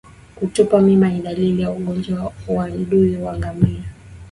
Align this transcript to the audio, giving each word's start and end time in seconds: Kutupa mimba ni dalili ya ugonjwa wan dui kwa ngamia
Kutupa 0.35 0.81
mimba 0.81 1.09
ni 1.09 1.21
dalili 1.21 1.61
ya 1.61 1.71
ugonjwa 1.71 2.33
wan 2.47 2.89
dui 2.89 3.17
kwa 3.17 3.37
ngamia 3.37 3.83